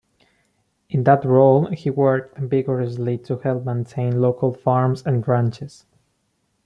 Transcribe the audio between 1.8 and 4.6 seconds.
worked vigorously to help maintain local